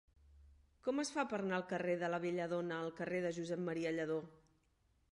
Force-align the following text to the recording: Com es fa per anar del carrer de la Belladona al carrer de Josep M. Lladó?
Com 0.87 1.01
es 1.03 1.11
fa 1.17 1.25
per 1.33 1.39
anar 1.41 1.53
del 1.61 1.67
carrer 1.73 1.97
de 2.05 2.11
la 2.15 2.21
Belladona 2.25 2.83
al 2.87 2.93
carrer 3.03 3.23
de 3.29 3.37
Josep 3.39 3.65
M. 3.71 3.81
Lladó? 3.99 4.21